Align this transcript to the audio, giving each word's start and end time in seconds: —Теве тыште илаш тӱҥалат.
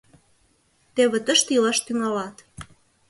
—Теве 0.95 1.19
тыште 1.25 1.51
илаш 1.57 1.77
тӱҥалат. 1.85 2.35